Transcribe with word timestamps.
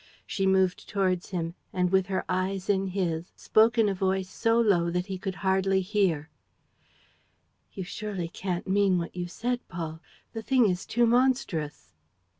She 0.25 0.47
moved 0.47 0.89
towards 0.89 1.29
him 1.29 1.53
and, 1.71 1.91
with 1.91 2.07
her 2.07 2.25
eyes 2.27 2.71
in 2.71 2.87
his, 2.87 3.31
spoke 3.35 3.77
in 3.77 3.87
a 3.87 3.93
voice 3.93 4.31
so 4.31 4.59
low 4.59 4.89
that 4.89 5.05
he 5.05 5.19
could 5.19 5.35
hardly 5.45 5.81
hear: 5.81 6.31
"You 7.73 7.83
surely 7.83 8.27
can't 8.27 8.67
mean 8.67 8.97
what 8.97 9.15
you 9.15 9.27
said, 9.27 9.59
Paul? 9.67 10.01
The 10.33 10.41
thing 10.41 10.67
is 10.67 10.87
too 10.87 11.05
monstrous!" 11.05 11.91